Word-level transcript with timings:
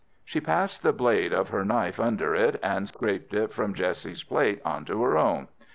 She 0.25 0.41
passed 0.41 0.81
the 0.81 0.93
blade 0.93 1.31
of 1.31 1.49
her 1.49 1.63
knife 1.63 1.99
under 1.99 2.33
it, 2.33 2.59
and 2.63 2.89
scraped 2.89 3.35
it 3.35 3.53
from 3.53 3.75
Jessie's 3.75 4.23
plate 4.23 4.59
on 4.65 4.83
to 4.85 5.03
her 5.03 5.15
own. 5.15 5.47